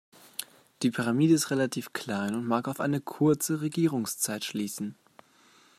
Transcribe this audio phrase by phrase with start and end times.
[0.81, 4.95] Die Pyramide ist relativ klein und mag auf eine kurze Regierungszeit schließen.